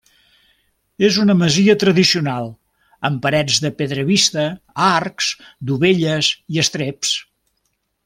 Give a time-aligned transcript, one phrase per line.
[1.09, 2.49] És una masia tradicional,
[3.11, 4.49] amb parets de pedra vista,
[4.89, 5.31] arcs,
[5.73, 7.17] dovelles i estreps.